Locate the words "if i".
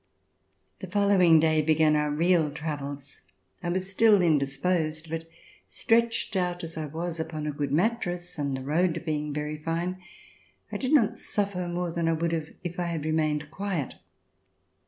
12.63-12.85